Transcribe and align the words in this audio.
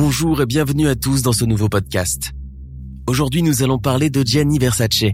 Bonjour 0.00 0.40
et 0.40 0.46
bienvenue 0.46 0.86
à 0.86 0.94
tous 0.94 1.22
dans 1.22 1.32
ce 1.32 1.44
nouveau 1.44 1.68
podcast. 1.68 2.30
Aujourd'hui, 3.08 3.42
nous 3.42 3.64
allons 3.64 3.80
parler 3.80 4.10
de 4.10 4.22
Gianni 4.24 4.60
Versace, 4.60 5.06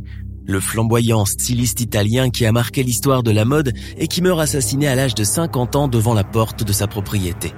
le 0.45 0.61
flamboyant 0.61 1.25
styliste 1.25 1.81
italien 1.81 2.29
qui 2.29 2.45
a 2.45 2.53
marqué 2.53 2.83
l'histoire 2.83 3.23
de 3.23 3.31
la 3.31 3.47
mode 3.47 3.73
et 3.97 4.09
qui 4.09 4.21
meurt 4.21 4.39
assassiné 4.39 4.87
à 4.87 4.95
l'âge 4.95 5.15
de 5.15 5.25
50 5.25 5.75
ans 5.75 5.89
devant 5.89 6.13
la 6.13 6.23
porte 6.23 6.65
de 6.65 6.73
sa 6.75 6.87
propriété. 6.87 7.55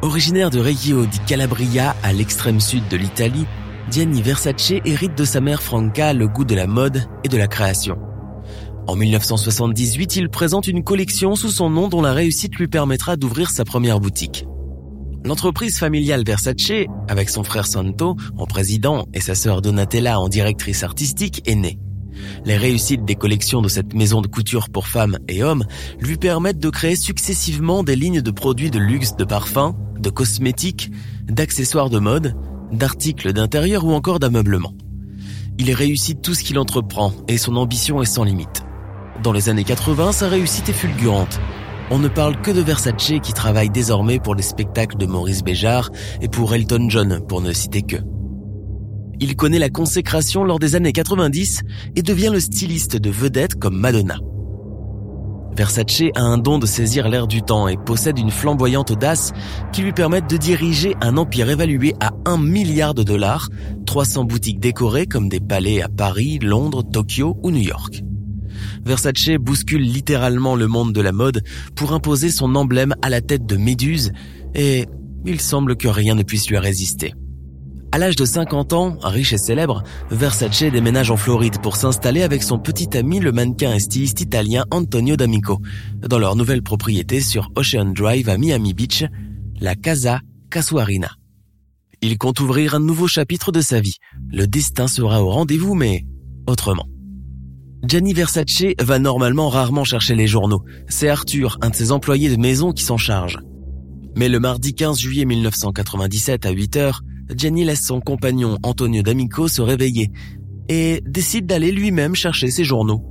Originaire 0.00 0.50
de 0.50 0.60
Reggio 0.60 1.06
di 1.06 1.18
Calabria 1.26 1.96
à 2.04 2.12
l'extrême 2.12 2.60
sud 2.60 2.86
de 2.88 2.96
l'Italie, 2.96 3.46
Gianni 3.90 4.22
Versace 4.22 4.74
hérite 4.84 5.18
de 5.18 5.24
sa 5.24 5.40
mère 5.40 5.60
Franca 5.60 6.12
le 6.12 6.28
goût 6.28 6.44
de 6.44 6.54
la 6.54 6.68
mode 6.68 7.02
et 7.24 7.28
de 7.28 7.36
la 7.36 7.48
création. 7.48 7.98
En 8.86 8.94
1978, 8.94 10.14
il 10.14 10.28
présente 10.28 10.68
une 10.68 10.84
collection 10.84 11.34
sous 11.34 11.50
son 11.50 11.68
nom 11.68 11.88
dont 11.88 12.00
la 12.00 12.12
réussite 12.12 12.54
lui 12.56 12.68
permettra 12.68 13.16
d'ouvrir 13.16 13.50
sa 13.50 13.64
première 13.64 13.98
boutique. 13.98 14.46
L'entreprise 15.24 15.78
familiale 15.78 16.22
Versace, 16.24 16.86
avec 17.08 17.28
son 17.28 17.42
frère 17.42 17.66
Santo 17.66 18.14
en 18.36 18.46
président 18.46 19.04
et 19.14 19.20
sa 19.20 19.34
sœur 19.34 19.62
Donatella 19.62 20.20
en 20.20 20.28
directrice 20.28 20.84
artistique, 20.84 21.42
est 21.44 21.56
née. 21.56 21.80
Les 22.44 22.56
réussites 22.56 23.04
des 23.04 23.14
collections 23.14 23.62
de 23.62 23.68
cette 23.68 23.94
maison 23.94 24.20
de 24.20 24.26
couture 24.26 24.68
pour 24.68 24.86
femmes 24.86 25.18
et 25.28 25.42
hommes 25.42 25.64
lui 26.00 26.16
permettent 26.16 26.58
de 26.58 26.70
créer 26.70 26.96
successivement 26.96 27.82
des 27.82 27.96
lignes 27.96 28.22
de 28.22 28.30
produits 28.30 28.70
de 28.70 28.78
luxe, 28.78 29.16
de 29.16 29.24
parfums, 29.24 29.74
de 29.98 30.10
cosmétiques, 30.10 30.90
d'accessoires 31.24 31.90
de 31.90 31.98
mode, 31.98 32.34
d'articles 32.72 33.32
d'intérieur 33.32 33.84
ou 33.84 33.92
encore 33.92 34.18
d'ameublement. 34.18 34.74
Il 35.58 35.72
réussit 35.72 36.20
tout 36.22 36.34
ce 36.34 36.44
qu'il 36.44 36.58
entreprend 36.58 37.12
et 37.26 37.38
son 37.38 37.56
ambition 37.56 38.00
est 38.00 38.06
sans 38.06 38.24
limite. 38.24 38.64
Dans 39.22 39.32
les 39.32 39.48
années 39.48 39.64
80, 39.64 40.12
sa 40.12 40.28
réussite 40.28 40.68
est 40.68 40.72
fulgurante. 40.72 41.40
On 41.90 41.98
ne 41.98 42.08
parle 42.08 42.40
que 42.40 42.50
de 42.50 42.60
Versace 42.60 43.12
qui 43.22 43.32
travaille 43.32 43.70
désormais 43.70 44.20
pour 44.20 44.34
les 44.34 44.42
spectacles 44.42 44.98
de 44.98 45.06
Maurice 45.06 45.42
Béjart 45.42 45.90
et 46.20 46.28
pour 46.28 46.54
Elton 46.54 46.88
John, 46.88 47.20
pour 47.26 47.40
ne 47.40 47.52
citer 47.52 47.82
que. 47.82 47.96
Il 49.20 49.34
connaît 49.34 49.58
la 49.58 49.70
consécration 49.70 50.44
lors 50.44 50.58
des 50.58 50.76
années 50.76 50.92
90 50.92 51.62
et 51.96 52.02
devient 52.02 52.30
le 52.32 52.40
styliste 52.40 52.96
de 52.96 53.10
vedettes 53.10 53.56
comme 53.56 53.76
Madonna. 53.76 54.18
Versace 55.56 56.04
a 56.14 56.22
un 56.22 56.38
don 56.38 56.60
de 56.60 56.66
saisir 56.66 57.08
l'air 57.08 57.26
du 57.26 57.42
temps 57.42 57.66
et 57.66 57.76
possède 57.76 58.16
une 58.16 58.30
flamboyante 58.30 58.92
audace 58.92 59.32
qui 59.72 59.82
lui 59.82 59.92
permet 59.92 60.20
de 60.20 60.36
diriger 60.36 60.94
un 61.00 61.16
empire 61.16 61.50
évalué 61.50 61.94
à 61.98 62.12
1 62.26 62.38
milliard 62.38 62.94
de 62.94 63.02
dollars, 63.02 63.48
300 63.84 64.22
boutiques 64.22 64.60
décorées 64.60 65.06
comme 65.06 65.28
des 65.28 65.40
palais 65.40 65.82
à 65.82 65.88
Paris, 65.88 66.38
Londres, 66.40 66.84
Tokyo 66.84 67.36
ou 67.42 67.50
New 67.50 67.58
York. 67.58 68.04
Versace 68.84 69.30
bouscule 69.40 69.82
littéralement 69.82 70.54
le 70.54 70.68
monde 70.68 70.92
de 70.92 71.00
la 71.00 71.10
mode 71.10 71.42
pour 71.74 71.92
imposer 71.92 72.30
son 72.30 72.54
emblème 72.54 72.94
à 73.02 73.10
la 73.10 73.20
tête 73.20 73.44
de 73.44 73.56
Méduse 73.56 74.12
et 74.54 74.86
il 75.26 75.40
semble 75.40 75.76
que 75.76 75.88
rien 75.88 76.14
ne 76.14 76.22
puisse 76.22 76.48
lui 76.48 76.58
résister. 76.58 77.14
À 77.90 77.96
l'âge 77.96 78.16
de 78.16 78.26
50 78.26 78.74
ans, 78.74 78.98
riche 79.02 79.32
et 79.32 79.38
célèbre, 79.38 79.82
Versace 80.10 80.62
déménage 80.62 81.10
en 81.10 81.16
Floride 81.16 81.62
pour 81.62 81.76
s'installer 81.76 82.22
avec 82.22 82.42
son 82.42 82.58
petit 82.58 82.94
ami 82.96 83.18
le 83.18 83.32
mannequin 83.32 83.72
et 83.72 83.80
styliste 83.80 84.20
italien 84.20 84.66
Antonio 84.70 85.16
D'Amico, 85.16 85.58
dans 86.06 86.18
leur 86.18 86.36
nouvelle 86.36 86.62
propriété 86.62 87.22
sur 87.22 87.50
Ocean 87.56 87.86
Drive 87.94 88.28
à 88.28 88.36
Miami 88.36 88.74
Beach, 88.74 89.04
la 89.58 89.74
Casa 89.74 90.20
Casuarina. 90.50 91.12
Il 92.02 92.18
compte 92.18 92.40
ouvrir 92.40 92.74
un 92.74 92.80
nouveau 92.80 93.08
chapitre 93.08 93.52
de 93.52 93.62
sa 93.62 93.80
vie. 93.80 93.96
Le 94.30 94.46
destin 94.46 94.86
sera 94.86 95.22
au 95.22 95.30
rendez-vous, 95.30 95.74
mais 95.74 96.04
autrement. 96.46 96.86
Gianni 97.84 98.12
Versace 98.12 98.64
va 98.80 98.98
normalement 98.98 99.48
rarement 99.48 99.84
chercher 99.84 100.14
les 100.14 100.26
journaux. 100.26 100.62
C'est 100.88 101.08
Arthur, 101.08 101.56
un 101.62 101.70
de 101.70 101.74
ses 101.74 101.90
employés 101.90 102.28
de 102.28 102.36
maison, 102.36 102.72
qui 102.72 102.84
s'en 102.84 102.98
charge. 102.98 103.38
Mais 104.14 104.28
le 104.28 104.40
mardi 104.40 104.74
15 104.74 104.98
juillet 104.98 105.24
1997 105.24 106.44
à 106.44 106.50
8 106.50 106.76
heures, 106.76 107.02
Gianni 107.34 107.64
laisse 107.64 107.84
son 107.84 108.00
compagnon 108.00 108.58
Antonio 108.62 109.02
D'Amico 109.02 109.48
se 109.48 109.62
réveiller 109.62 110.10
et 110.68 111.02
décide 111.06 111.46
d'aller 111.46 111.72
lui-même 111.72 112.14
chercher 112.14 112.50
ses 112.50 112.64
journaux. 112.64 113.04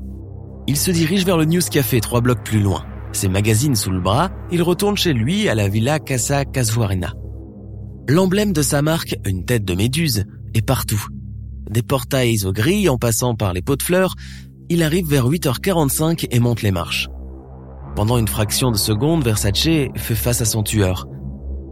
Il 0.67 0.77
se 0.77 0.91
dirige 0.91 1.25
vers 1.25 1.37
le 1.37 1.45
News 1.45 1.61
Café 1.71 1.99
trois 2.01 2.21
blocs 2.21 2.43
plus 2.43 2.59
loin. 2.59 2.83
Ses 3.13 3.29
magazines 3.29 3.75
sous 3.75 3.91
le 3.91 4.01
bras, 4.01 4.31
il 4.51 4.61
retourne 4.61 4.97
chez 4.97 5.13
lui 5.13 5.47
à 5.49 5.55
la 5.55 5.67
Villa 5.67 5.99
Casa 5.99 6.45
Casuarina. 6.45 7.13
L'emblème 8.09 8.53
de 8.53 8.61
sa 8.61 8.81
marque, 8.81 9.15
une 9.25 9.45
tête 9.45 9.65
de 9.65 9.73
méduse, 9.73 10.25
est 10.53 10.65
partout. 10.65 11.05
Des 11.69 11.81
portails 11.81 12.45
aux 12.45 12.53
grilles 12.53 12.89
en 12.89 12.97
passant 12.97 13.35
par 13.35 13.53
les 13.53 13.61
pots 13.61 13.75
de 13.75 13.83
fleurs, 13.83 14.15
il 14.69 14.83
arrive 14.83 15.07
vers 15.07 15.27
8h45 15.27 16.27
et 16.29 16.39
monte 16.39 16.61
les 16.61 16.71
marches. 16.71 17.07
Pendant 17.95 18.17
une 18.17 18.27
fraction 18.27 18.71
de 18.71 18.77
seconde, 18.77 19.23
Versace 19.23 19.89
fait 19.95 20.15
face 20.15 20.41
à 20.41 20.45
son 20.45 20.63
tueur 20.63 21.07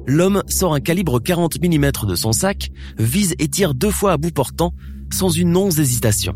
l'homme 0.08 0.44
sort 0.48 0.74
un 0.74 0.80
calibre 0.80 1.20
40 1.20 1.62
mm 1.62 1.92
de 2.08 2.16
son 2.16 2.32
sac, 2.32 2.72
vise 2.98 3.36
et 3.40 3.48
tire 3.48 3.74
deux 3.74 3.92
fois 3.92 4.14
à 4.14 4.18
bout 4.18 4.34
portant, 4.34 4.74
sans 5.12 5.30
une 5.30 5.56
once 5.56 5.76
d'hésitation. 5.76 6.36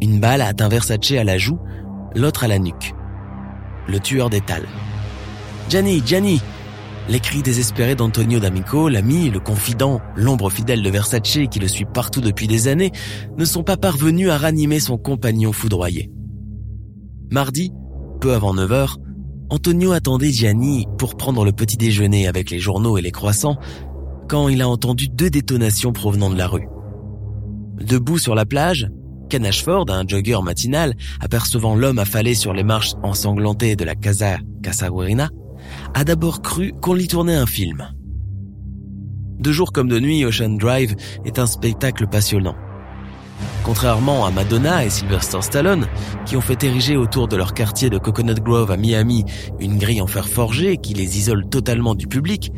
Une 0.00 0.20
balle 0.20 0.42
atteint 0.42 0.68
Versace 0.68 1.12
à 1.12 1.24
la 1.24 1.38
joue, 1.38 1.58
l'autre 2.14 2.44
à 2.44 2.48
la 2.48 2.58
nuque. 2.58 2.94
Le 3.88 3.98
tueur 3.98 4.30
d'étale. 4.30 4.66
Gianni, 5.68 6.02
Gianni 6.04 6.40
Les 7.08 7.20
cris 7.20 7.42
désespérés 7.42 7.94
d'Antonio 7.94 8.38
D'Amico, 8.38 8.88
l'ami, 8.88 9.30
le 9.30 9.40
confident, 9.40 10.00
l'ombre 10.16 10.50
fidèle 10.50 10.82
de 10.82 10.90
Versace 10.90 11.38
qui 11.50 11.58
le 11.58 11.68
suit 11.68 11.86
partout 11.86 12.20
depuis 12.20 12.46
des 12.46 12.68
années, 12.68 12.92
ne 13.36 13.44
sont 13.44 13.62
pas 13.62 13.76
parvenus 13.76 14.30
à 14.30 14.38
ranimer 14.38 14.80
son 14.80 14.98
compagnon 14.98 15.52
foudroyé. 15.52 16.10
Mardi, 17.30 17.72
peu 18.20 18.34
avant 18.34 18.54
9 18.54 18.72
heures, 18.72 18.98
Antonio 19.50 19.92
attendait 19.92 20.32
Gianni 20.32 20.86
pour 20.98 21.16
prendre 21.16 21.44
le 21.44 21.52
petit 21.52 21.76
déjeuner 21.76 22.26
avec 22.26 22.50
les 22.50 22.58
journaux 22.58 22.96
et 22.96 23.02
les 23.02 23.10
croissants 23.10 23.56
quand 24.28 24.48
il 24.48 24.62
a 24.62 24.68
entendu 24.68 25.08
deux 25.08 25.30
détonations 25.30 25.92
provenant 25.92 26.30
de 26.30 26.36
la 26.36 26.46
rue. 26.46 26.68
Debout 27.80 28.18
sur 28.18 28.34
la 28.34 28.46
plage, 28.46 28.88
Ken 29.28 29.44
Ashford, 29.44 29.86
un 29.88 30.06
jogger 30.06 30.38
matinal, 30.42 30.94
apercevant 31.20 31.74
l'homme 31.74 31.98
affalé 31.98 32.34
sur 32.34 32.52
les 32.52 32.64
marches 32.64 32.94
ensanglantées 33.02 33.76
de 33.76 33.84
la 33.84 33.94
Casa 33.94 34.38
Casaguerina, 34.62 35.30
a 35.94 36.04
d'abord 36.04 36.40
cru 36.40 36.72
qu'on 36.80 36.94
lui 36.94 37.08
tournait 37.08 37.34
un 37.34 37.46
film. 37.46 37.88
De 39.38 39.52
jour 39.52 39.72
comme 39.72 39.88
de 39.88 40.00
nuit, 40.00 40.24
Ocean 40.24 40.56
Drive 40.56 40.94
est 41.24 41.38
un 41.38 41.46
spectacle 41.46 42.06
passionnant. 42.06 42.54
Contrairement 43.64 44.26
à 44.26 44.30
Madonna 44.30 44.84
et 44.84 44.90
Sylvester 44.90 45.40
Stallone, 45.40 45.86
qui 46.26 46.36
ont 46.36 46.42
fait 46.42 46.62
ériger 46.64 46.96
autour 46.96 47.28
de 47.28 47.36
leur 47.36 47.54
quartier 47.54 47.88
de 47.88 47.98
Coconut 47.98 48.34
Grove 48.34 48.70
à 48.70 48.76
Miami 48.76 49.24
une 49.58 49.78
grille 49.78 50.02
en 50.02 50.06
fer 50.06 50.28
forgé 50.28 50.76
qui 50.76 50.92
les 50.92 51.18
isole 51.18 51.48
totalement 51.48 51.94
du 51.94 52.06
public, 52.06 52.52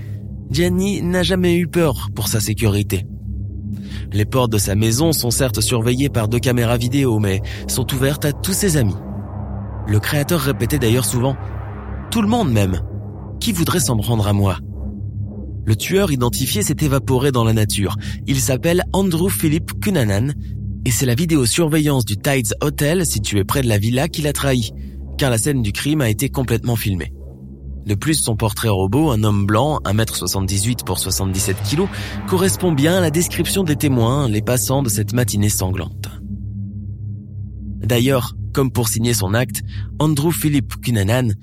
Gianni 0.51 1.03
n'a 1.03 1.23
jamais 1.23 1.57
eu 1.57 1.69
peur 1.69 2.09
pour 2.15 2.29
sa 2.29 2.41
sécurité. 2.41 3.07
Les 4.13 4.25
portes 4.25 4.53
de 4.53 4.59
sa 4.59 4.75
maison 4.75 5.13
sont 5.13 5.31
certes 5.31 5.61
surveillées 5.61 6.09
par 6.09 6.29
deux 6.29 6.39
caméras 6.39 6.77
vidéo, 6.77 7.19
mais 7.19 7.41
sont 7.69 7.93
ouvertes 7.95 8.25
à 8.25 8.33
tous 8.33 8.53
ses 8.53 8.77
amis. 8.77 8.97
Le 9.87 10.01
créateur 10.01 10.41
répétait 10.41 10.79
d'ailleurs 10.79 11.05
souvent⁇ 11.05 11.33
Tout 12.11 12.23
le 12.23 12.29
monde 12.29 12.51
même. 12.51 12.81
Qui 13.41 13.53
voudrait 13.53 13.81
s'en 13.81 13.97
prendre 13.97 14.27
à 14.27 14.33
moi?⁇ 14.33 14.55
Le 15.65 15.77
tueur 15.77 16.11
identifié 16.11 16.63
s'est 16.63 16.77
évaporé 16.81 17.31
dans 17.31 17.45
la 17.45 17.53
nature. 17.53 17.97
Il 18.27 18.41
s'appelle 18.41 18.85
Andrew 18.93 19.29
Philip 19.29 19.81
Cunanan 19.81 20.33
et 20.87 20.93
c'est 20.93 21.05
la 21.05 21.17
vidéosurveillance 21.17 22.05
du 22.05 22.17
Tides 22.17 22.55
Hotel 22.61 23.05
situé 23.05 23.43
près 23.43 23.61
de 23.61 23.67
la 23.67 23.77
villa 23.77 24.07
qui 24.07 24.23
l'a 24.23 24.33
trahi, 24.33 24.71
car 25.19 25.31
la 25.31 25.37
scène 25.37 25.61
du 25.61 25.73
crime 25.73 26.01
a 26.01 26.09
été 26.09 26.29
complètement 26.29 26.77
filmée. 26.77 27.13
De 27.87 27.97
plus, 27.97 28.15
son 28.15 28.37
portrait 28.37 28.69
robot, 28.69 29.11
un 29.11 29.25
homme 29.25 29.47
blanc, 29.47 29.81
1m78 29.85 30.85
pour 30.85 31.01
77 31.01 31.57
kg, 31.69 31.89
correspond 32.29 32.71
bien 32.71 32.99
à 32.99 33.01
la 33.01 33.11
description 33.11 33.65
des 33.65 33.75
témoins, 33.75 34.29
les 34.29 34.43
passants 34.43 34.85
de 34.85 34.89
cette 34.89 35.13
matinée 35.13 35.49
sanglante. 35.49 36.09
D'ailleurs, 37.81 38.37
comme 38.55 38.71
pour 38.71 38.89
signer 38.89 39.13
son 39.13 39.35
acte, 39.35 39.63
Andrew 39.99 40.31
Philip 40.31 40.81
Cunanan 40.81 41.35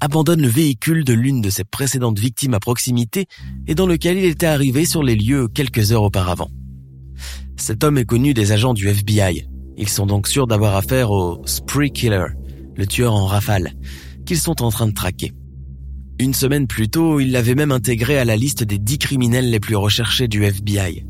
abandonne 0.00 0.40
le 0.40 0.48
véhicule 0.48 1.04
de 1.04 1.12
l'une 1.12 1.42
de 1.42 1.50
ses 1.50 1.64
précédentes 1.64 2.18
victimes 2.18 2.54
à 2.54 2.60
proximité 2.60 3.26
et 3.66 3.74
dans 3.74 3.86
lequel 3.86 4.16
il 4.16 4.24
était 4.24 4.46
arrivé 4.46 4.86
sur 4.86 5.02
les 5.02 5.16
lieux 5.16 5.48
quelques 5.48 5.92
heures 5.92 6.04
auparavant. 6.04 6.48
Cet 7.56 7.84
homme 7.84 7.98
est 7.98 8.04
connu 8.04 8.34
des 8.34 8.52
agents 8.52 8.74
du 8.74 8.88
FBI. 8.88 9.48
Ils 9.76 9.88
sont 9.88 10.06
donc 10.06 10.28
sûrs 10.28 10.46
d'avoir 10.46 10.76
affaire 10.76 11.10
au 11.10 11.42
Spree 11.46 11.90
Killer, 11.90 12.26
le 12.76 12.86
tueur 12.86 13.14
en 13.14 13.26
rafale, 13.26 13.72
qu'ils 14.24 14.38
sont 14.38 14.62
en 14.62 14.70
train 14.70 14.86
de 14.86 14.92
traquer. 14.92 15.32
Une 16.18 16.34
semaine 16.34 16.66
plus 16.66 16.88
tôt, 16.88 17.20
il 17.20 17.32
l'avait 17.32 17.54
même 17.54 17.72
intégré 17.72 18.18
à 18.18 18.24
la 18.24 18.36
liste 18.36 18.64
des 18.64 18.78
dix 18.78 18.98
criminels 18.98 19.50
les 19.50 19.60
plus 19.60 19.76
recherchés 19.76 20.28
du 20.28 20.44
FBI. 20.44 21.04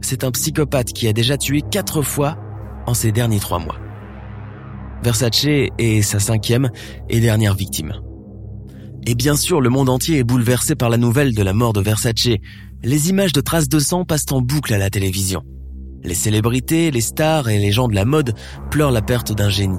C'est 0.00 0.24
un 0.24 0.32
psychopathe 0.32 0.92
qui 0.92 1.06
a 1.06 1.12
déjà 1.12 1.36
tué 1.36 1.62
quatre 1.62 2.02
fois 2.02 2.36
en 2.86 2.94
ces 2.94 3.12
derniers 3.12 3.38
trois 3.38 3.58
mois. 3.58 3.78
Versace 5.02 5.46
est 5.78 6.02
sa 6.02 6.18
cinquième 6.18 6.70
et 7.08 7.20
dernière 7.20 7.54
victime. 7.54 7.94
Et 9.06 9.14
bien 9.14 9.36
sûr, 9.36 9.60
le 9.60 9.70
monde 9.70 9.88
entier 9.88 10.18
est 10.18 10.24
bouleversé 10.24 10.74
par 10.74 10.90
la 10.90 10.98
nouvelle 10.98 11.34
de 11.34 11.42
la 11.42 11.52
mort 11.52 11.72
de 11.72 11.80
Versace. 11.80 12.28
Les 12.82 13.08
images 13.08 13.32
de 13.32 13.40
traces 13.40 13.68
de 13.68 13.78
sang 13.78 14.04
passent 14.04 14.32
en 14.32 14.40
boucle 14.40 14.74
à 14.74 14.78
la 14.78 14.90
télévision. 14.90 15.42
Les 16.02 16.14
célébrités, 16.14 16.90
les 16.90 17.00
stars 17.00 17.48
et 17.48 17.58
les 17.58 17.72
gens 17.72 17.88
de 17.88 17.94
la 17.94 18.04
mode 18.04 18.34
pleurent 18.70 18.90
la 18.90 19.02
perte 19.02 19.32
d'un 19.32 19.50
génie. 19.50 19.78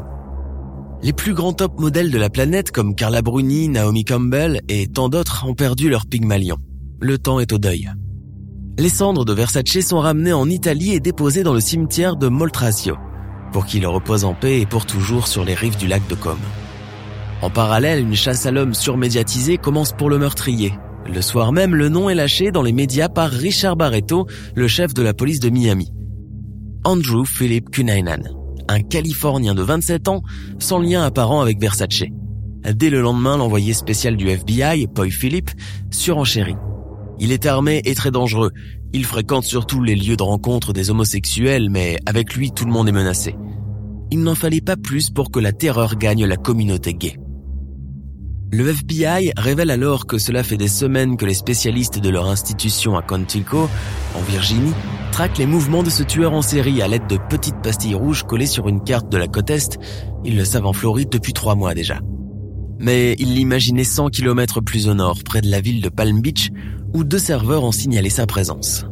Les 1.03 1.13
plus 1.13 1.33
grands 1.33 1.53
top 1.53 1.79
modèles 1.79 2.11
de 2.11 2.17
la 2.19 2.29
planète 2.29 2.71
comme 2.71 2.93
Carla 2.93 3.23
Bruni, 3.23 3.69
Naomi 3.69 4.05
Campbell 4.05 4.61
et 4.69 4.87
tant 4.87 5.09
d'autres 5.09 5.45
ont 5.47 5.55
perdu 5.55 5.89
leur 5.89 6.05
pygmalion. 6.05 6.57
Le 6.99 7.17
temps 7.17 7.39
est 7.39 7.51
au 7.53 7.57
deuil. 7.57 7.89
Les 8.77 8.89
cendres 8.89 9.25
de 9.25 9.33
Versace 9.33 9.81
sont 9.81 9.99
ramenées 9.99 10.33
en 10.33 10.47
Italie 10.47 10.93
et 10.93 10.99
déposées 10.99 11.41
dans 11.41 11.53
le 11.53 11.59
cimetière 11.59 12.15
de 12.15 12.27
Moltrasio, 12.27 12.97
pour 13.51 13.65
qu'il 13.65 13.85
repose 13.87 14.23
en 14.23 14.35
paix 14.35 14.61
et 14.61 14.67
pour 14.67 14.85
toujours 14.85 15.27
sur 15.27 15.43
les 15.43 15.55
rives 15.55 15.77
du 15.77 15.87
lac 15.87 16.07
de 16.07 16.15
Comme. 16.15 16.39
En 17.41 17.49
parallèle, 17.49 17.99
une 17.99 18.15
chasse 18.15 18.45
à 18.45 18.51
l'homme 18.51 18.75
surmédiatisée 18.75 19.57
commence 19.57 19.93
pour 19.93 20.11
le 20.11 20.19
meurtrier. 20.19 20.73
Le 21.11 21.21
soir 21.23 21.51
même, 21.51 21.73
le 21.73 21.89
nom 21.89 22.11
est 22.11 22.15
lâché 22.15 22.51
dans 22.51 22.61
les 22.61 22.73
médias 22.73 23.09
par 23.09 23.31
Richard 23.31 23.75
Barreto, 23.75 24.27
le 24.53 24.67
chef 24.67 24.93
de 24.93 25.01
la 25.01 25.15
police 25.15 25.39
de 25.39 25.49
Miami. 25.49 25.91
Andrew 26.83 27.25
Philip 27.25 27.69
Cunanan, 27.69 28.23
un 28.67 28.81
Californien 28.81 29.53
de 29.53 29.61
27 29.61 30.07
ans 30.07 30.23
sans 30.57 30.79
lien 30.79 31.03
apparent 31.03 31.39
avec 31.39 31.59
Versace. 31.59 32.05
Dès 32.63 32.89
le 32.89 33.01
lendemain, 33.01 33.37
l'envoyé 33.37 33.73
spécial 33.73 34.17
du 34.17 34.27
FBI, 34.29 34.87
Poy 34.87 35.11
Philip, 35.11 35.51
surenchérit. 35.91 36.55
Il 37.19 37.31
est 37.31 37.45
armé 37.45 37.83
et 37.85 37.93
très 37.93 38.09
dangereux. 38.09 38.51
Il 38.93 39.05
fréquente 39.05 39.43
surtout 39.43 39.83
les 39.83 39.95
lieux 39.95 40.17
de 40.17 40.23
rencontre 40.23 40.73
des 40.73 40.89
homosexuels, 40.89 41.69
mais 41.69 41.97
avec 42.07 42.33
lui, 42.33 42.51
tout 42.51 42.65
le 42.65 42.71
monde 42.71 42.89
est 42.89 42.93
menacé. 42.93 43.35
Il 44.09 44.23
n'en 44.23 44.35
fallait 44.35 44.59
pas 44.59 44.75
plus 44.75 45.11
pour 45.11 45.29
que 45.29 45.39
la 45.39 45.53
terreur 45.53 45.97
gagne 45.97 46.25
la 46.25 46.37
communauté 46.37 46.95
gay. 46.95 47.15
Le 48.53 48.67
FBI 48.67 49.31
révèle 49.37 49.69
alors 49.69 50.05
que 50.05 50.17
cela 50.17 50.43
fait 50.43 50.57
des 50.57 50.67
semaines 50.67 51.15
que 51.15 51.25
les 51.25 51.33
spécialistes 51.33 51.99
de 51.99 52.09
leur 52.09 52.27
institution 52.27 52.97
à 52.97 53.01
Quantico, 53.01 53.69
en 54.13 54.21
Virginie, 54.23 54.73
traquent 55.13 55.37
les 55.37 55.45
mouvements 55.45 55.83
de 55.83 55.89
ce 55.89 56.03
tueur 56.03 56.33
en 56.33 56.41
série 56.41 56.81
à 56.81 56.89
l'aide 56.89 57.07
de 57.07 57.17
petites 57.29 57.61
pastilles 57.63 57.95
rouges 57.95 58.23
collées 58.23 58.47
sur 58.47 58.67
une 58.67 58.83
carte 58.83 59.09
de 59.09 59.17
la 59.17 59.29
côte 59.29 59.49
Est. 59.49 59.79
Ils 60.25 60.35
le 60.35 60.43
savent 60.43 60.65
en 60.65 60.73
Floride 60.73 61.07
depuis 61.09 61.31
trois 61.31 61.55
mois 61.55 61.73
déjà. 61.73 62.01
Mais 62.77 63.15
ils 63.19 63.35
l'imaginaient 63.35 63.85
100 63.85 64.09
km 64.09 64.59
plus 64.59 64.89
au 64.89 64.95
nord, 64.95 65.19
près 65.23 65.39
de 65.39 65.49
la 65.49 65.61
ville 65.61 65.81
de 65.81 65.87
Palm 65.87 66.19
Beach, 66.19 66.49
où 66.93 67.05
deux 67.05 67.19
serveurs 67.19 67.63
ont 67.63 67.71
signalé 67.71 68.09
sa 68.09 68.25
présence. 68.25 68.85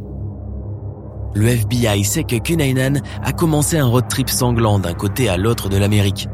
Le 1.34 1.48
FBI 1.50 2.06
sait 2.06 2.24
que 2.24 2.38
Cunanan 2.38 3.02
a 3.22 3.34
commencé 3.34 3.78
un 3.78 3.88
road 3.88 4.06
trip 4.10 4.30
sanglant 4.30 4.80
d'un 4.80 4.94
côté 4.94 5.28
à 5.28 5.36
l'autre 5.36 5.68
de 5.68 5.76
l'Amérique, 5.76 6.30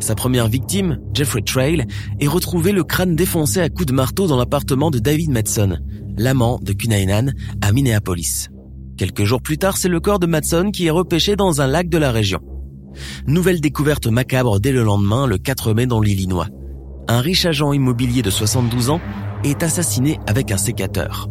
sa 0.00 0.14
première 0.14 0.48
victime, 0.48 0.98
Jeffrey 1.14 1.42
Trail, 1.42 1.86
est 2.18 2.26
retrouvé 2.26 2.72
le 2.72 2.84
crâne 2.84 3.16
défoncé 3.16 3.60
à 3.60 3.68
coups 3.68 3.86
de 3.86 3.92
marteau 3.92 4.26
dans 4.26 4.36
l'appartement 4.36 4.90
de 4.90 4.98
David 4.98 5.30
Madson, 5.30 5.78
l'amant 6.16 6.58
de 6.62 6.72
Cunanan, 6.72 7.32
à 7.60 7.72
Minneapolis. 7.72 8.48
Quelques 8.96 9.24
jours 9.24 9.42
plus 9.42 9.58
tard, 9.58 9.76
c'est 9.76 9.88
le 9.88 10.00
corps 10.00 10.18
de 10.18 10.26
Madson 10.26 10.70
qui 10.72 10.86
est 10.86 10.90
repêché 10.90 11.36
dans 11.36 11.60
un 11.60 11.66
lac 11.66 11.88
de 11.88 11.98
la 11.98 12.10
région. 12.10 12.40
Nouvelle 13.26 13.60
découverte 13.60 14.06
macabre 14.06 14.60
dès 14.60 14.72
le 14.72 14.82
lendemain, 14.82 15.26
le 15.26 15.38
4 15.38 15.74
mai 15.74 15.86
dans 15.86 16.00
l'Illinois. 16.00 16.48
Un 17.08 17.20
riche 17.20 17.46
agent 17.46 17.72
immobilier 17.72 18.22
de 18.22 18.30
72 18.30 18.90
ans 18.90 19.00
est 19.44 19.62
assassiné 19.62 20.18
avec 20.26 20.52
un 20.52 20.58
sécateur. 20.58 21.28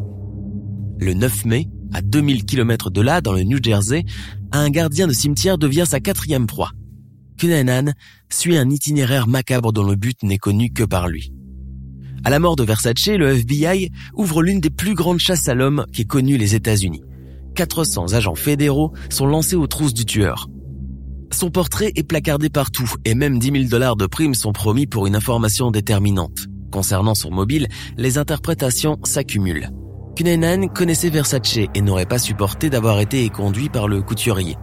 Le 1.00 1.14
9 1.14 1.46
mai, 1.46 1.68
à 1.94 2.02
2000 2.02 2.46
km 2.46 2.90
de 2.90 3.02
là, 3.02 3.22
dans 3.22 3.34
le 3.34 3.44
New 3.44 3.60
Jersey, 3.62 4.04
un 4.52 4.70
gardien 4.70 5.08
de 5.08 5.14
cimetière 5.14 5.58
devient 5.58 5.86
sa 5.86 6.00
quatrième 6.00 6.48
proie. 6.48 6.72
Cunanan 7.40 7.94
suit 8.30 8.58
un 8.58 8.70
itinéraire 8.70 9.28
macabre 9.28 9.72
dont 9.72 9.84
le 9.84 9.96
but 9.96 10.22
n'est 10.24 10.38
connu 10.38 10.72
que 10.72 10.84
par 10.84 11.08
lui. 11.08 11.32
À 12.26 12.30
la 12.30 12.40
mort 12.40 12.58
de 12.58 12.64
Versace, 12.64 13.08
le 13.08 13.30
FBI 13.30 13.92
ouvre 14.14 14.44
l'une 14.44 14.60
des 14.60 14.70
plus 14.70 14.94
grandes 14.94 15.20
chasses 15.20 15.48
à 15.48 15.54
l'homme 15.54 15.86
qu'aient 15.94 16.04
connues 16.04 16.38
les 16.38 16.54
États-Unis. 16.54 17.02
400 17.56 18.14
agents 18.14 18.36
fédéraux 18.36 18.92
sont 19.10 19.26
lancés 19.26 19.56
aux 19.56 19.68
trousses 19.68 19.94
du 19.94 20.06
tueur. 20.06 20.50
Son 21.32 21.50
portrait 21.50 21.94
est 21.96 22.04
placardé 22.04 22.50
partout 22.50 22.92
et 23.06 23.16
même 23.16 23.40
10 23.40 23.52
000 23.52 23.64
dollars 23.70 23.96
de 23.96 24.06
primes 24.06 24.36
sont 24.36 24.52
promis 24.52 24.86
pour 24.86 25.08
une 25.08 25.16
information 25.16 25.72
déterminante. 25.72 26.48
Concernant 26.72 27.16
son 27.16 27.32
mobile, 27.32 27.68
les 27.96 28.18
interprétations 28.18 28.98
s'accumulent. 29.04 29.70
Cunanan 30.18 30.68
connaissait 30.68 31.10
Versace 31.10 31.60
et 31.74 31.82
n'aurait 31.82 32.06
pas 32.06 32.20
supporté 32.20 32.70
d'avoir 32.70 33.00
été 33.00 33.24
éconduit 33.24 33.70
par 33.70 33.88
le 33.88 34.02
couturier. 34.02 34.58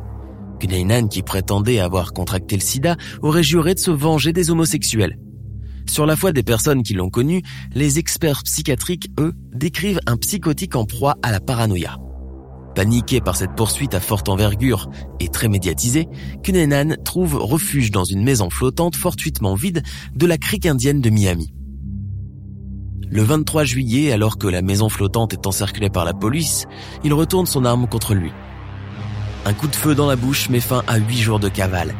Cunanan, 0.58 1.08
qui 1.08 1.22
prétendait 1.22 1.80
avoir 1.80 2.12
contracté 2.12 2.56
le 2.56 2.62
sida, 2.62 2.96
aurait 3.22 3.42
juré 3.42 3.74
de 3.74 3.78
se 3.78 3.90
venger 3.90 4.32
des 4.32 4.50
homosexuels. 4.50 5.18
Sur 5.88 6.06
la 6.06 6.16
foi 6.16 6.32
des 6.32 6.42
personnes 6.42 6.82
qui 6.82 6.94
l'ont 6.94 7.10
connu, 7.10 7.42
les 7.74 7.98
experts 7.98 8.42
psychiatriques, 8.42 9.10
eux, 9.20 9.32
décrivent 9.52 10.00
un 10.06 10.16
psychotique 10.16 10.76
en 10.76 10.84
proie 10.84 11.16
à 11.22 11.30
la 11.30 11.40
paranoïa. 11.40 11.98
Paniqué 12.74 13.20
par 13.20 13.36
cette 13.36 13.54
poursuite 13.54 13.94
à 13.94 14.00
forte 14.00 14.28
envergure 14.28 14.90
et 15.20 15.28
très 15.28 15.48
médiatisée, 15.48 16.08
Cunanan 16.42 16.96
trouve 17.04 17.36
refuge 17.36 17.90
dans 17.90 18.04
une 18.04 18.22
maison 18.22 18.50
flottante 18.50 18.96
fortuitement 18.96 19.54
vide 19.54 19.82
de 20.14 20.26
la 20.26 20.36
crique 20.36 20.66
indienne 20.66 21.00
de 21.00 21.08
Miami. 21.08 21.52
Le 23.08 23.22
23 23.22 23.64
juillet, 23.64 24.12
alors 24.12 24.36
que 24.36 24.48
la 24.48 24.62
maison 24.62 24.88
flottante 24.88 25.32
est 25.32 25.46
encerclée 25.46 25.88
par 25.88 26.04
la 26.04 26.12
police, 26.12 26.66
il 27.04 27.14
retourne 27.14 27.46
son 27.46 27.64
arme 27.64 27.86
contre 27.86 28.14
lui. 28.14 28.32
Un 29.46 29.52
coup 29.52 29.68
de 29.68 29.76
feu 29.76 29.94
dans 29.94 30.08
la 30.08 30.16
bouche 30.16 30.48
met 30.48 30.58
fin 30.58 30.82
à 30.88 30.98
huit 30.98 31.18
jours 31.18 31.38
de 31.38 31.48
cavale. 31.48 31.94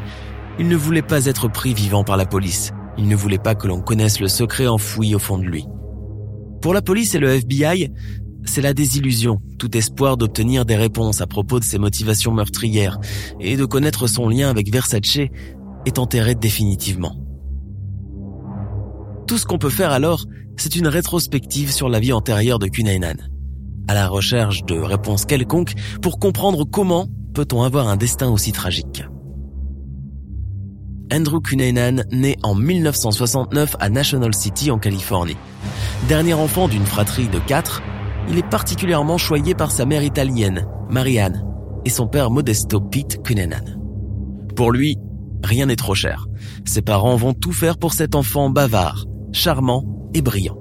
Il 0.59 0.67
ne 0.67 0.75
voulait 0.75 1.00
pas 1.00 1.26
être 1.26 1.47
pris 1.47 1.75
vivant 1.75 2.03
par 2.03 2.17
la 2.17 2.26
police. 2.26 2.73
Il 2.99 3.07
ne 3.07 3.15
voulait 3.15 3.38
pas 3.38 3.55
que 3.55 3.69
l'on 3.69 3.81
connaisse 3.81 4.19
le 4.19 4.26
secret 4.26 4.67
enfoui 4.67 5.15
au 5.15 5.21
fond 5.21 5.38
de 5.38 5.45
lui. 5.45 5.65
Pour 6.61 6.75
la 6.75 6.83
police 6.83 7.15
et 7.15 7.21
le 7.21 7.29
FBI, 7.29 7.93
c'est 8.47 8.62
la 8.62 8.75
désillusion, 8.75 9.41
tout 9.61 9.76
espoir 9.76 10.17
d'obtenir 10.17 10.65
des 10.65 10.75
réponses 10.75 11.21
à 11.21 11.29
propos 11.29 11.61
de 11.61 11.65
ses 11.65 11.79
motivations 11.79 12.33
meurtrières 12.33 12.99
et 13.38 13.57
de 13.57 13.65
connaître 13.65 14.09
son 14.09 14.29
lien 14.29 14.50
avec 14.50 14.73
Versace 14.73 15.29
est 15.87 15.99
enterré 16.00 16.35
définitivement. 16.35 17.15
Tout 19.29 19.38
ce 19.38 19.47
qu'on 19.47 19.59
peut 19.59 19.71
faire 19.71 19.93
alors, 19.93 20.25
c'est 20.57 20.75
une 20.75 20.88
rétrospective 20.88 21.71
sur 21.71 21.88
la 21.88 22.00
vie 22.00 22.12
antérieure 22.12 22.59
de 22.59 22.67
Cunanan, 22.67 23.19
à 23.87 23.95
la 23.95 24.09
recherche 24.09 24.65
de 24.65 24.75
réponses 24.75 25.26
quelconques 25.26 25.75
pour 26.03 26.19
comprendre 26.19 26.65
comment 26.65 27.07
peut-on 27.37 27.64
avoir 27.64 27.88
un 27.88 27.99
destin 27.99 28.31
aussi 28.31 28.50
tragique 28.50 29.05
Andrew 31.12 31.38
Cunanan 31.38 32.02
naît 32.11 32.38
en 32.43 32.55
1969 32.55 33.76
à 33.78 33.90
National 33.90 34.35
City 34.35 34.71
en 34.71 34.78
Californie. 34.78 35.37
Dernier 36.09 36.33
enfant 36.33 36.66
d'une 36.66 36.87
fratrie 36.87 37.28
de 37.28 37.38
quatre, 37.38 37.83
il 38.31 38.38
est 38.38 38.49
particulièrement 38.49 39.19
choyé 39.19 39.55
par 39.55 39.71
sa 39.71 39.85
mère 39.85 40.02
italienne, 40.02 40.66
Marianne, 40.88 41.45
et 41.85 41.90
son 41.90 42.07
père 42.07 42.31
Modesto 42.31 42.81
Pete 42.81 43.23
Cunanan. 43.23 43.78
Pour 44.57 44.73
lui, 44.73 44.97
rien 45.45 45.66
n'est 45.66 45.76
trop 45.76 45.95
cher. 45.95 46.28
Ses 46.64 46.81
parents 46.81 47.16
vont 47.16 47.35
tout 47.35 47.52
faire 47.52 47.76
pour 47.76 47.93
cet 47.93 48.14
enfant 48.14 48.49
bavard, 48.49 49.05
charmant 49.33 49.85
et 50.14 50.23
brillant. 50.23 50.57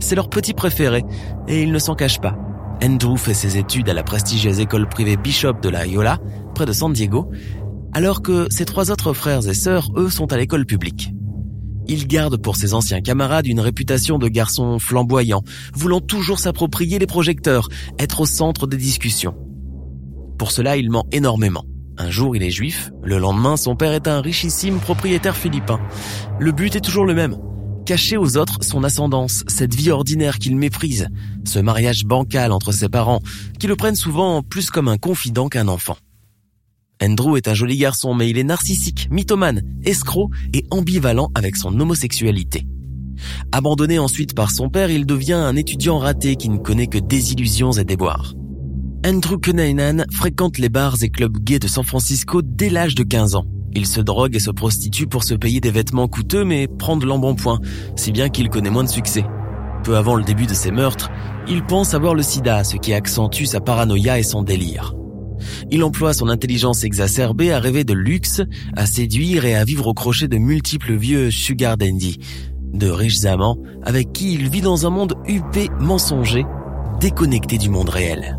C'est 0.00 0.16
leur 0.16 0.30
petit 0.30 0.52
préféré, 0.52 1.04
et 1.46 1.62
ils 1.62 1.70
ne 1.70 1.78
s'en 1.78 1.94
cachent 1.94 2.20
pas. 2.20 2.36
Andrew 2.82 3.16
fait 3.16 3.34
ses 3.34 3.56
études 3.56 3.88
à 3.88 3.94
la 3.94 4.02
prestigieuse 4.02 4.60
école 4.60 4.88
privée 4.88 5.16
Bishop 5.16 5.54
de 5.62 5.68
la 5.68 5.86
Iola, 5.86 6.18
près 6.54 6.66
de 6.66 6.72
San 6.72 6.92
Diego, 6.92 7.30
alors 7.92 8.22
que 8.22 8.46
ses 8.50 8.64
trois 8.64 8.90
autres 8.90 9.14
frères 9.14 9.48
et 9.48 9.54
sœurs, 9.54 9.90
eux, 9.96 10.10
sont 10.10 10.32
à 10.32 10.36
l'école 10.36 10.66
publique. 10.66 11.12
Il 11.88 12.06
garde 12.06 12.36
pour 12.36 12.56
ses 12.56 12.74
anciens 12.74 13.00
camarades 13.00 13.46
une 13.46 13.60
réputation 13.60 14.18
de 14.18 14.28
garçon 14.28 14.78
flamboyant, 14.78 15.42
voulant 15.72 16.00
toujours 16.00 16.38
s'approprier 16.38 16.98
les 16.98 17.06
projecteurs, 17.06 17.68
être 17.98 18.20
au 18.20 18.26
centre 18.26 18.66
des 18.66 18.76
discussions. 18.76 19.34
Pour 20.38 20.50
cela, 20.50 20.76
il 20.76 20.90
ment 20.90 21.06
énormément. 21.12 21.64
Un 21.96 22.10
jour, 22.10 22.36
il 22.36 22.42
est 22.42 22.50
juif, 22.50 22.90
le 23.02 23.18
lendemain, 23.18 23.56
son 23.56 23.74
père 23.74 23.92
est 23.92 24.08
un 24.08 24.20
richissime 24.20 24.80
propriétaire 24.80 25.36
philippin. 25.36 25.80
Le 26.38 26.52
but 26.52 26.76
est 26.76 26.80
toujours 26.80 27.06
le 27.06 27.14
même. 27.14 27.36
Cacher 27.86 28.16
aux 28.16 28.36
autres 28.36 28.58
son 28.64 28.82
ascendance, 28.82 29.44
cette 29.46 29.76
vie 29.76 29.92
ordinaire 29.92 30.40
qu'il 30.40 30.56
méprise, 30.56 31.06
ce 31.44 31.60
mariage 31.60 32.04
bancal 32.04 32.50
entre 32.50 32.72
ses 32.72 32.88
parents, 32.88 33.20
qui 33.60 33.68
le 33.68 33.76
prennent 33.76 33.94
souvent 33.94 34.42
plus 34.42 34.70
comme 34.70 34.88
un 34.88 34.98
confident 34.98 35.48
qu'un 35.48 35.68
enfant. 35.68 35.96
Andrew 37.00 37.36
est 37.36 37.46
un 37.46 37.54
joli 37.54 37.76
garçon, 37.76 38.12
mais 38.12 38.28
il 38.28 38.38
est 38.38 38.44
narcissique, 38.44 39.06
mythomane, 39.12 39.62
escroc 39.84 40.30
et 40.52 40.64
ambivalent 40.72 41.30
avec 41.36 41.54
son 41.54 41.78
homosexualité. 41.78 42.66
Abandonné 43.52 44.00
ensuite 44.00 44.34
par 44.34 44.50
son 44.50 44.68
père, 44.68 44.90
il 44.90 45.06
devient 45.06 45.34
un 45.34 45.54
étudiant 45.54 45.98
raté 45.98 46.34
qui 46.34 46.48
ne 46.48 46.58
connaît 46.58 46.88
que 46.88 46.98
désillusions 46.98 47.70
et 47.70 47.84
déboires. 47.84 48.34
Andrew 49.06 49.38
Cunanan 49.38 50.06
fréquente 50.10 50.58
les 50.58 50.70
bars 50.70 50.96
et 51.02 51.08
clubs 51.08 51.38
gays 51.38 51.60
de 51.60 51.68
San 51.68 51.84
Francisco 51.84 52.42
dès 52.42 52.68
l'âge 52.68 52.96
de 52.96 53.04
15 53.04 53.36
ans. 53.36 53.46
Il 53.76 53.84
se 53.84 54.00
drogue 54.00 54.34
et 54.34 54.40
se 54.40 54.50
prostitue 54.50 55.06
pour 55.06 55.22
se 55.22 55.34
payer 55.34 55.60
des 55.60 55.70
vêtements 55.70 56.08
coûteux 56.08 56.46
mais 56.46 56.66
prendre 56.66 57.04
l'embonpoint, 57.06 57.60
si 57.94 58.10
bien 58.10 58.30
qu'il 58.30 58.48
connaît 58.48 58.70
moins 58.70 58.84
de 58.84 58.88
succès. 58.88 59.22
Peu 59.84 59.98
avant 59.98 60.14
le 60.14 60.24
début 60.24 60.46
de 60.46 60.54
ses 60.54 60.70
meurtres, 60.70 61.10
il 61.46 61.62
pense 61.62 61.92
avoir 61.92 62.14
le 62.14 62.22
sida, 62.22 62.64
ce 62.64 62.78
qui 62.78 62.94
accentue 62.94 63.44
sa 63.44 63.60
paranoïa 63.60 64.18
et 64.18 64.22
son 64.22 64.42
délire. 64.42 64.94
Il 65.70 65.84
emploie 65.84 66.14
son 66.14 66.30
intelligence 66.30 66.84
exacerbée 66.84 67.52
à 67.52 67.60
rêver 67.60 67.84
de 67.84 67.92
luxe, 67.92 68.40
à 68.74 68.86
séduire 68.86 69.44
et 69.44 69.54
à 69.54 69.64
vivre 69.64 69.88
au 69.88 69.92
crochet 69.92 70.26
de 70.26 70.38
multiples 70.38 70.94
vieux 70.94 71.30
sugar 71.30 71.76
dandy, 71.76 72.18
de 72.72 72.88
riches 72.88 73.26
amants 73.26 73.58
avec 73.82 74.10
qui 74.14 74.32
il 74.32 74.48
vit 74.48 74.62
dans 74.62 74.86
un 74.86 74.90
monde 74.90 75.16
huppé, 75.28 75.68
mensonger, 75.80 76.46
déconnecté 76.98 77.58
du 77.58 77.68
monde 77.68 77.90
réel. 77.90 78.38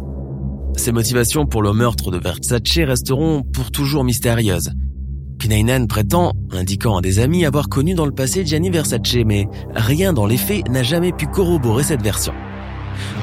Ses 0.77 0.91
motivations 0.91 1.45
pour 1.45 1.61
le 1.61 1.73
meurtre 1.73 2.09
de 2.09 2.17
Versace 2.17 2.87
resteront 2.87 3.43
pour 3.43 3.69
toujours 3.69 4.03
mystérieuses. 4.03 4.71
Kneinan 5.39 5.85
prétend, 5.87 6.33
indiquant 6.51 6.97
à 6.97 7.01
des 7.01 7.19
amis, 7.19 7.45
avoir 7.45 7.69
connu 7.69 7.93
dans 7.93 8.05
le 8.05 8.11
passé 8.11 8.45
Gianni 8.45 8.69
Versace, 8.69 9.15
mais 9.25 9.47
rien 9.75 10.13
dans 10.13 10.25
les 10.25 10.37
faits 10.37 10.69
n'a 10.69 10.83
jamais 10.83 11.11
pu 11.11 11.27
corroborer 11.27 11.83
cette 11.83 12.01
version. 12.01 12.33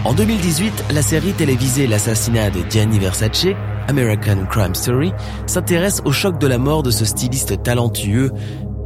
En 0.04 0.14
2018, 0.14 0.84
la 0.92 1.02
série 1.02 1.32
télévisée 1.32 1.86
L'assassinat 1.86 2.50
de 2.50 2.60
Gianni 2.70 2.98
Versace, 2.98 3.48
American 3.88 4.46
Crime 4.50 4.74
Story, 4.74 5.12
s'intéresse 5.46 6.00
au 6.04 6.12
choc 6.12 6.38
de 6.38 6.46
la 6.46 6.58
mort 6.58 6.82
de 6.82 6.90
ce 6.90 7.04
styliste 7.04 7.62
talentueux 7.62 8.30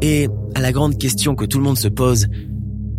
et 0.00 0.28
à 0.54 0.60
la 0.60 0.72
grande 0.72 0.96
question 0.96 1.34
que 1.34 1.44
tout 1.44 1.58
le 1.58 1.64
monde 1.64 1.78
se 1.78 1.88
pose, 1.88 2.26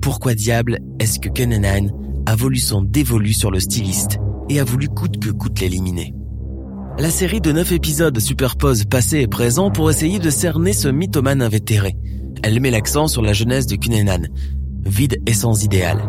pourquoi 0.01 0.33
diable 0.33 0.79
est-ce 0.99 1.19
que 1.19 1.29
Kenanan 1.29 1.91
a 2.25 2.35
voulu 2.35 2.57
son 2.57 2.81
dévolu 2.81 3.33
sur 3.33 3.51
le 3.51 3.59
styliste 3.59 4.19
et 4.49 4.59
a 4.59 4.63
voulu 4.63 4.89
coûte 4.89 5.19
que 5.19 5.29
coûte 5.29 5.59
l'éliminer? 5.59 6.13
La 6.97 7.09
série 7.09 7.39
de 7.39 7.51
neuf 7.51 7.71
épisodes 7.71 8.19
superpose 8.19 8.85
passé 8.85 9.19
et 9.19 9.27
présent 9.27 9.71
pour 9.71 9.89
essayer 9.89 10.19
de 10.19 10.29
cerner 10.29 10.73
ce 10.73 10.89
mythomane 10.89 11.41
invétéré. 11.41 11.95
Elle 12.43 12.59
met 12.59 12.71
l'accent 12.71 13.07
sur 13.07 13.21
la 13.21 13.33
jeunesse 13.33 13.67
de 13.67 13.75
Kunenan, 13.75 14.23
vide 14.85 15.21
et 15.25 15.33
sans 15.33 15.63
idéal. 15.63 16.01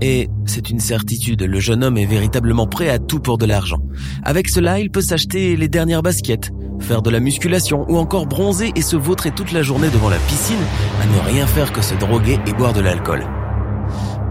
Et 0.00 0.28
c'est 0.46 0.70
une 0.70 0.80
certitude, 0.80 1.42
le 1.42 1.60
jeune 1.60 1.84
homme 1.84 1.96
est 1.96 2.06
véritablement 2.06 2.66
prêt 2.66 2.88
à 2.88 2.98
tout 2.98 3.20
pour 3.20 3.38
de 3.38 3.46
l'argent. 3.46 3.82
Avec 4.24 4.48
cela, 4.48 4.80
il 4.80 4.90
peut 4.90 5.00
s'acheter 5.00 5.56
les 5.56 5.68
dernières 5.68 6.02
baskets, 6.02 6.50
faire 6.80 7.02
de 7.02 7.10
la 7.10 7.20
musculation 7.20 7.84
ou 7.88 7.96
encore 7.96 8.26
bronzer 8.26 8.72
et 8.74 8.82
se 8.82 8.96
vautrer 8.96 9.30
toute 9.30 9.52
la 9.52 9.62
journée 9.62 9.90
devant 9.90 10.10
la 10.10 10.18
piscine 10.18 10.56
à 11.00 11.06
ne 11.06 11.32
rien 11.32 11.46
faire 11.46 11.72
que 11.72 11.82
se 11.82 11.94
droguer 11.94 12.40
et 12.48 12.52
boire 12.52 12.72
de 12.72 12.80
l'alcool. 12.80 13.24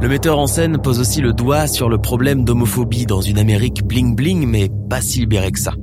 Le 0.02 0.10
metteur 0.10 0.40
en 0.40 0.48
scène 0.48 0.80
pose 0.80 1.00
aussi 1.00 1.22
le 1.22 1.32
doigt 1.32 1.68
sur 1.68 1.88
le 1.88 2.00
problème 2.00 2.44
d'homophobie 2.44 3.06
dans 3.06 3.22
une 3.22 3.38
Amérique 3.38 3.84
bling-bling 3.84 4.48
mais 4.48 4.68
pas 4.90 5.00
si 5.00 5.20
libérée 5.20 5.52
que 5.52 5.60
ça. 5.60 5.74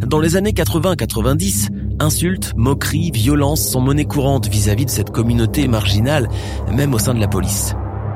Dans 0.00 0.18
les 0.18 0.36
années 0.36 0.52
80-90, 0.52 1.68
insultes, 2.00 2.54
moqueries, 2.56 3.10
violences 3.10 3.68
sont 3.68 3.82
monnaie 3.82 4.06
courante 4.06 4.48
vis-à-vis 4.48 4.86
de 4.86 4.90
cette 4.90 5.10
communauté 5.10 5.68
marginale, 5.68 6.30
même 6.72 6.94
au 6.94 6.98
sein 6.98 7.12
de 7.12 7.20
la 7.20 7.28
police. 7.28 7.74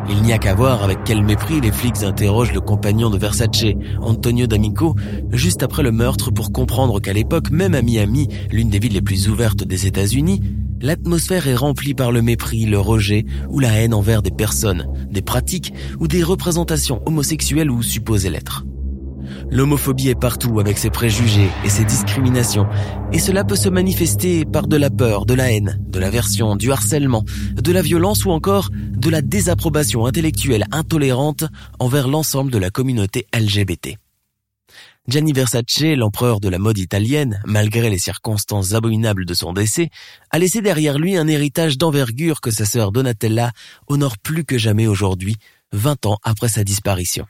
Il 0.09 0.23
n'y 0.23 0.33
a 0.33 0.39
qu'à 0.39 0.55
voir 0.55 0.83
avec 0.83 1.05
quel 1.05 1.23
mépris 1.23 1.61
les 1.61 1.73
flics 1.73 2.03
interrogent 2.03 2.55
le 2.55 2.61
compagnon 2.61 3.11
de 3.11 3.19
Versace, 3.19 3.75
Antonio 4.01 4.47
D'Amico, 4.47 4.97
juste 5.31 5.63
après 5.63 5.83
le 5.83 5.93
meurtre 5.93 6.31
pour 6.31 6.53
comprendre 6.53 7.01
qu'à 7.01 7.13
l'époque, 7.13 7.51
même 7.51 7.75
à 7.75 7.83
Miami, 7.83 8.29
l'une 8.51 8.71
des 8.71 8.79
villes 8.79 8.95
les 8.95 9.03
plus 9.03 9.29
ouvertes 9.29 9.63
des 9.63 9.87
États-Unis, 9.87 10.41
l'atmosphère 10.83 11.49
est 11.49 11.55
remplie 11.55 11.95
par 11.95 12.13
le 12.13 12.21
mépris, 12.21 12.67
le 12.67 12.79
rejet 12.79 13.25
ou 13.49 13.61
la 13.61 13.73
haine 13.73 13.95
envers 13.95 14.23
des 14.23 14.31
personnes, 14.31 14.87
des 15.11 15.23
pratiques 15.23 15.73
ou 16.01 16.09
des 16.09 16.23
représentations 16.23 17.01
homosexuelles 17.07 17.71
ou 17.71 17.83
supposées 17.83 18.31
l'être. 18.31 18.65
L'homophobie 19.51 20.09
est 20.09 20.19
partout 20.19 20.61
avec 20.61 20.79
ses 20.79 20.91
préjugés 20.91 21.49
et 21.65 21.69
ses 21.69 21.85
discriminations, 21.85 22.67
et 23.13 23.19
cela 23.19 23.45
peut 23.45 23.57
se 23.57 23.69
manifester 23.69 24.45
par 24.45 24.67
de 24.67 24.77
la 24.77 24.91
peur, 24.91 25.27
de 25.27 25.35
la 25.35 25.53
haine, 25.53 25.79
de 25.89 25.99
l'aversion, 25.99 26.57
du 26.57 26.73
harcèlement, 26.73 27.25
de 27.55 27.73
la 27.73 27.83
violence 27.83 28.25
ou 28.25 28.31
encore 28.31 28.71
de 28.73 29.11
la 29.11 29.23
désapprobation 29.23 30.07
intellectuelle 30.07 30.67
intolérante 30.73 31.45
envers 31.79 32.09
l'ensemble 32.09 32.51
de 32.51 32.59
la 32.59 32.71
communauté 32.71 33.27
LGBT. 33.35 33.99
Gianni 35.09 35.33
Versace, 35.33 35.97
l'empereur 35.97 36.39
de 36.39 36.49
la 36.49 36.59
mode 36.59 36.79
italienne, 36.79 37.41
malgré 37.45 37.91
les 37.91 37.99
circonstances 37.99 38.73
abominables 38.73 39.25
de 39.25 39.35
son 39.35 39.53
décès, 39.53 39.91
a 40.31 40.39
laissé 40.39 40.63
derrière 40.63 40.97
lui 40.97 41.17
un 41.17 41.27
héritage 41.27 41.77
d'envergure 41.77 42.41
que 42.41 42.53
sa 42.53 42.65
sœur 42.65 42.93
Donatella 42.93 43.51
honore 43.89 44.17
plus 44.17 44.45
que 44.45 44.59
jamais 44.59 44.87
aujourd'hui, 44.87 45.35
20 45.73 46.07
ans 46.07 46.19
après 46.23 46.49
sa 46.49 46.63
disparition. 46.63 47.27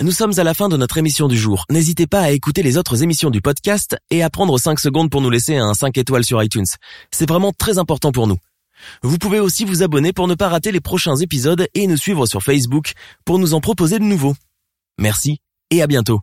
Nous 0.00 0.12
sommes 0.12 0.38
à 0.38 0.44
la 0.44 0.54
fin 0.54 0.70
de 0.70 0.78
notre 0.78 0.96
émission 0.96 1.28
du 1.28 1.36
jour. 1.36 1.66
N'hésitez 1.68 2.06
pas 2.06 2.22
à 2.22 2.30
écouter 2.30 2.62
les 2.62 2.78
autres 2.78 3.02
émissions 3.02 3.28
du 3.28 3.42
podcast 3.42 3.94
et 4.08 4.22
à 4.22 4.30
prendre 4.30 4.58
5 4.58 4.80
secondes 4.80 5.10
pour 5.10 5.20
nous 5.20 5.28
laisser 5.28 5.58
un 5.58 5.74
5 5.74 5.98
étoiles 5.98 6.24
sur 6.24 6.42
iTunes. 6.42 6.64
C'est 7.10 7.28
vraiment 7.28 7.52
très 7.52 7.76
important 7.76 8.12
pour 8.12 8.26
nous. 8.26 8.38
Vous 9.02 9.18
pouvez 9.18 9.40
aussi 9.40 9.66
vous 9.66 9.82
abonner 9.82 10.14
pour 10.14 10.26
ne 10.26 10.34
pas 10.34 10.48
rater 10.48 10.72
les 10.72 10.80
prochains 10.80 11.16
épisodes 11.16 11.66
et 11.74 11.86
nous 11.86 11.98
suivre 11.98 12.24
sur 12.24 12.42
Facebook 12.42 12.92
pour 13.26 13.38
nous 13.38 13.52
en 13.52 13.60
proposer 13.60 13.98
de 13.98 14.04
nouveaux. 14.04 14.34
Merci 14.98 15.40
et 15.70 15.82
à 15.82 15.86
bientôt. 15.86 16.22